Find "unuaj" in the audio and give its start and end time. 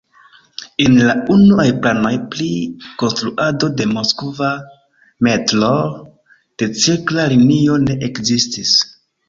1.35-1.65